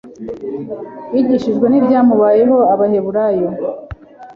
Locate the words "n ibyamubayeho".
1.69-2.57